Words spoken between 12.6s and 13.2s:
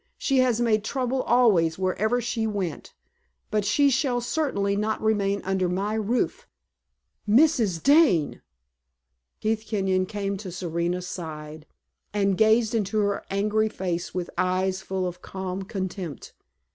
into